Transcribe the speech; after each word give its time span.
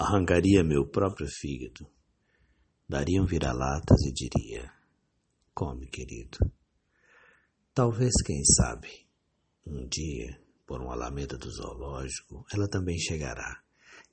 arrancaria 0.00 0.64
meu 0.64 0.88
próprio 0.88 1.28
fígado, 1.28 1.86
daria 2.88 3.20
um 3.22 3.26
vira-latas 3.26 4.00
e 4.06 4.12
diria: 4.12 4.72
Come, 5.54 5.86
querido. 5.88 6.38
Talvez, 7.74 8.12
quem 8.24 8.42
sabe, 8.44 8.88
um 9.66 9.86
dia, 9.86 10.40
por 10.66 10.80
uma 10.80 10.94
alameda 10.94 11.36
do 11.36 11.50
zoológico, 11.50 12.46
ela 12.52 12.66
também 12.66 12.98
chegará. 12.98 13.60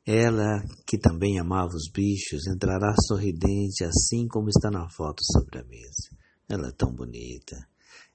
Ela, 0.06 0.62
que 0.86 0.98
também 0.98 1.40
amava 1.40 1.74
os 1.74 1.90
bichos, 1.92 2.48
entrará 2.48 2.94
sorridente, 3.08 3.84
assim 3.84 4.28
como 4.28 4.50
está 4.50 4.70
na 4.70 4.90
foto 4.90 5.22
sobre 5.24 5.60
a 5.60 5.64
mesa. 5.64 6.10
Ela 6.50 6.70
é 6.70 6.72
tão 6.72 6.94
bonita. 6.94 7.58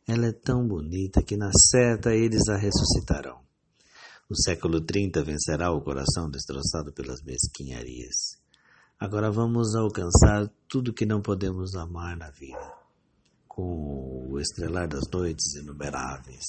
Ela 0.07 0.29
é 0.29 0.33
tão 0.33 0.67
bonita 0.67 1.23
que 1.23 1.37
na 1.37 1.51
certa 1.53 2.15
eles 2.15 2.49
a 2.49 2.57
ressuscitarão. 2.57 3.43
O 4.33 4.35
século 4.35 4.81
30 4.81 5.23
vencerá 5.23 5.71
o 5.71 5.83
coração 5.83 6.31
destroçado 6.31 6.91
pelas 6.91 7.23
mesquinharias. 7.23 8.41
Agora 8.99 9.31
vamos 9.31 9.75
alcançar 9.75 10.51
tudo 10.67 10.95
que 10.95 11.05
não 11.05 11.21
podemos 11.21 11.75
amar 11.75 12.17
na 12.17 12.31
vida, 12.31 12.73
com 13.47 14.31
o 14.31 14.41
estrelar 14.41 14.89
das 14.89 15.03
noites 15.13 15.55
inumeráveis. 15.57 16.47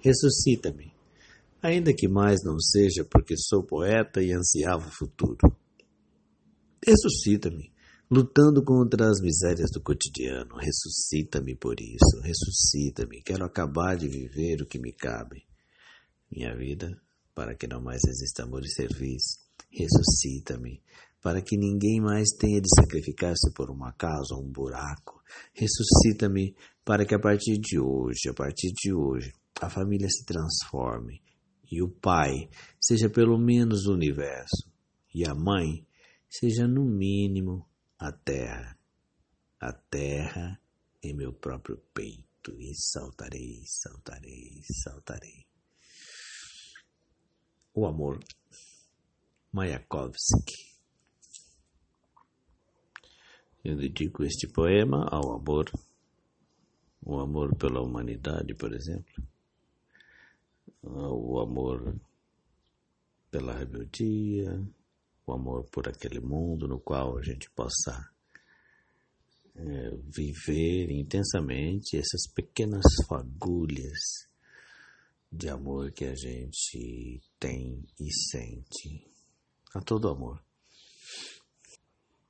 Ressuscita-me, 0.00 0.92
ainda 1.62 1.94
que 1.94 2.06
mais 2.06 2.44
não 2.44 2.60
seja 2.60 3.06
porque 3.10 3.38
sou 3.38 3.62
poeta 3.62 4.22
e 4.22 4.30
ansiava 4.30 4.86
o 4.86 4.92
futuro. 4.92 5.50
Ressuscita-me, 6.86 7.72
lutando 8.10 8.62
contra 8.62 9.08
as 9.08 9.18
misérias 9.18 9.70
do 9.70 9.80
cotidiano. 9.80 10.56
Ressuscita-me 10.56 11.56
por 11.56 11.80
isso, 11.80 12.20
ressuscita-me. 12.22 13.22
Quero 13.22 13.46
acabar 13.46 13.96
de 13.96 14.08
viver 14.08 14.60
o 14.60 14.66
que 14.66 14.78
me 14.78 14.92
cabe 14.92 15.50
minha 16.34 16.56
vida, 16.56 17.00
para 17.34 17.54
que 17.54 17.66
não 17.66 17.80
mais 17.80 18.02
exista 18.04 18.44
amor 18.44 18.62
e 18.64 18.70
serviço. 18.70 19.40
Ressuscita-me, 19.70 20.82
para 21.20 21.40
que 21.40 21.56
ninguém 21.56 22.00
mais 22.00 22.30
tenha 22.38 22.60
de 22.60 22.68
sacrificar-se 22.80 23.52
por 23.54 23.70
uma 23.70 23.92
casa 23.92 24.34
ou 24.34 24.42
um 24.42 24.50
buraco. 24.50 25.22
Ressuscita-me, 25.54 26.54
para 26.84 27.06
que 27.06 27.14
a 27.14 27.20
partir 27.20 27.58
de 27.58 27.78
hoje, 27.78 28.28
a 28.28 28.34
partir 28.34 28.72
de 28.72 28.92
hoje, 28.92 29.32
a 29.60 29.70
família 29.70 30.08
se 30.08 30.24
transforme 30.24 31.22
e 31.70 31.80
o 31.82 31.88
pai 31.88 32.50
seja 32.80 33.08
pelo 33.08 33.38
menos 33.38 33.86
o 33.86 33.94
universo 33.94 34.70
e 35.14 35.24
a 35.24 35.34
mãe 35.34 35.86
seja 36.28 36.66
no 36.66 36.84
mínimo 36.84 37.66
a 37.98 38.10
terra. 38.10 38.76
A 39.60 39.72
terra 39.72 40.60
em 41.02 41.14
meu 41.14 41.32
próprio 41.32 41.78
peito 41.94 42.58
e 42.58 42.74
saltarei, 42.74 43.62
saltarei, 43.64 44.60
saltarei. 44.82 45.51
O 47.74 47.86
amor. 47.86 48.18
Mayakovsky. 49.50 50.72
Eu 53.64 53.76
dedico 53.76 54.24
este 54.24 54.46
poema 54.48 55.06
ao 55.10 55.36
amor, 55.36 55.70
o 57.00 57.18
amor 57.18 57.56
pela 57.56 57.80
humanidade, 57.80 58.54
por 58.54 58.74
exemplo, 58.74 59.22
o 60.82 61.38
amor 61.40 61.94
pela 63.30 63.56
rebeldia, 63.56 64.60
o 65.26 65.32
amor 65.32 65.64
por 65.70 65.88
aquele 65.88 66.20
mundo 66.20 66.66
no 66.66 66.80
qual 66.80 67.16
a 67.16 67.22
gente 67.22 67.48
possa 67.52 68.12
é, 69.54 69.90
viver 70.14 70.90
intensamente 70.90 71.96
essas 71.96 72.26
pequenas 72.34 72.82
fagulhas 73.08 74.31
de 75.32 75.48
amor 75.48 75.90
que 75.92 76.04
a 76.04 76.14
gente 76.14 77.22
tem 77.40 77.82
e 77.98 78.12
sente. 78.12 79.10
A 79.74 79.80
todo 79.80 80.10
amor. 80.10 80.44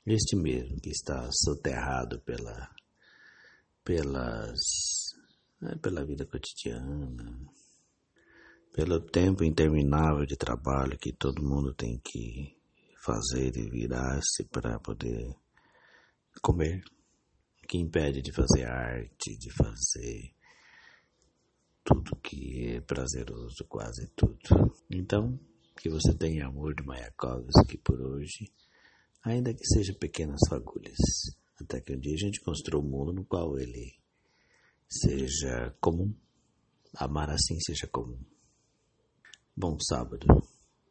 Este 0.06 0.36
mesmo 0.36 0.80
que 0.80 0.90
está 0.90 1.28
soterrado 1.32 2.20
pela, 2.20 2.72
pelas, 3.84 4.60
né, 5.60 5.74
pela 5.82 6.04
vida 6.04 6.24
cotidiana, 6.26 7.40
pelo 8.72 9.00
tempo 9.00 9.42
interminável 9.42 10.24
de 10.24 10.36
trabalho 10.36 10.98
que 10.98 11.12
todo 11.12 11.42
mundo 11.42 11.74
tem 11.74 11.98
que 11.98 12.56
fazer 13.04 13.56
e 13.56 13.68
virar-se 13.68 14.44
para 14.44 14.78
poder 14.78 15.36
comer, 16.40 16.84
que 17.68 17.78
impede 17.78 18.22
de 18.22 18.32
fazer 18.32 18.64
arte, 18.64 19.36
de 19.36 19.50
fazer 19.50 20.32
tudo 21.84 22.16
que 22.16 22.61
prazeroso, 22.82 23.64
quase 23.68 24.06
tudo. 24.16 24.74
Então, 24.90 25.38
que 25.80 25.88
você 25.88 26.14
tenha 26.14 26.46
amor 26.46 26.74
de 26.74 26.84
Mayakovsky 26.84 27.78
por 27.78 28.00
hoje, 28.00 28.52
ainda 29.22 29.54
que 29.54 29.64
seja 29.64 29.94
pequenas 29.94 30.40
fagulhas, 30.48 30.98
até 31.60 31.80
que 31.80 31.94
um 31.94 31.98
dia 31.98 32.14
a 32.14 32.18
gente 32.18 32.40
construa 32.40 32.82
um 32.82 32.88
mundo 32.88 33.12
no 33.12 33.24
qual 33.24 33.58
ele 33.58 33.94
seja 34.88 35.74
comum, 35.80 36.14
amar 36.94 37.30
assim 37.30 37.58
seja 37.60 37.86
comum. 37.86 38.18
Bom 39.56 39.78
sábado, 39.80 40.26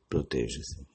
proteja-se. 0.10 0.91